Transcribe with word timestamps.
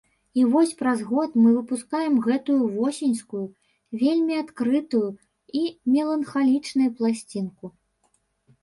І 0.43 0.43
вось 0.51 0.71
праз 0.77 1.03
год 1.09 1.35
мы 1.41 1.51
выпускаем 1.57 2.15
гэтую 2.27 2.57
восеньскую, 2.77 3.43
вельмі 4.05 4.41
адкрытую 4.43 5.03
і 5.61 5.63
меланхалічнай 5.95 6.89
пласцінку. 7.01 7.65